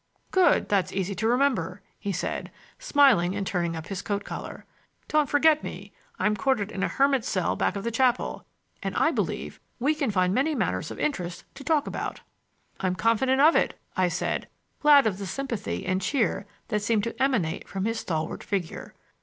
"Good! 0.31 0.67
That's 0.67 0.91
easy 0.91 1.13
to 1.13 1.27
remember," 1.27 1.83
he 1.99 2.11
said, 2.11 2.49
smiling 2.79 3.35
and 3.35 3.45
turning 3.45 3.75
up 3.75 3.85
his 3.85 4.01
coat 4.01 4.23
collar. 4.23 4.65
"Don't 5.07 5.29
forget 5.29 5.63
me; 5.63 5.93
I'm 6.17 6.35
quartered 6.35 6.71
in 6.71 6.81
a 6.81 6.87
hermit's 6.87 7.29
cell 7.29 7.55
back 7.55 7.75
of 7.75 7.83
the 7.83 7.91
chapel, 7.91 8.43
and 8.81 8.95
I 8.95 9.11
believe 9.11 9.59
we 9.77 9.93
can 9.93 10.09
find 10.09 10.33
many 10.33 10.55
matters 10.55 10.89
of 10.89 10.97
interest 10.99 11.43
to 11.53 11.63
talk 11.63 11.85
about." 11.85 12.21
"I'm 12.79 12.95
confident 12.95 13.41
of 13.41 13.55
it," 13.55 13.79
I 13.95 14.07
said, 14.07 14.47
glad 14.79 15.05
of 15.05 15.19
the 15.19 15.27
sympathy 15.27 15.85
and 15.85 16.01
cheer 16.01 16.47
that 16.69 16.81
seemed 16.81 17.03
to 17.03 17.21
emanate 17.21 17.67
from 17.67 17.85
his 17.85 17.99
stalwart 17.99 18.43
figure. 18.43 18.95